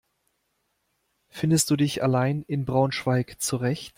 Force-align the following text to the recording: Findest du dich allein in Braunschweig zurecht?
Findest 1.29 1.69
du 1.69 1.75
dich 1.75 2.01
allein 2.01 2.41
in 2.47 2.65
Braunschweig 2.65 3.39
zurecht? 3.39 3.89